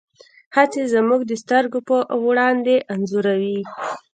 [0.55, 3.59] هڅې زموږ د سترګو په وړاندې انځوروي.